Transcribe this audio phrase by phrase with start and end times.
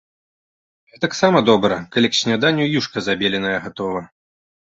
[0.93, 4.01] Гэтаксама добра, калі к сняданню й юшка забеленая гатова.